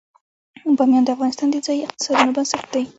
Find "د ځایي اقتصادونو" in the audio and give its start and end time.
1.51-2.31